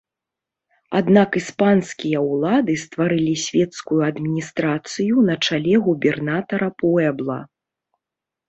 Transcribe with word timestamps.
Аднак 0.99 1.29
іспанскія 1.41 2.23
ўлады 2.31 2.73
стварылі 2.83 3.35
свецкую 3.45 3.99
адміністрацыю 4.09 5.15
на 5.29 5.35
чале 5.49 5.75
губернатара 5.89 6.67
пуэбла. 6.81 7.39